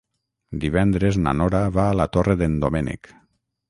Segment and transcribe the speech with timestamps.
[0.63, 3.17] Divendres na Nora va a la Torre d'en Doménec.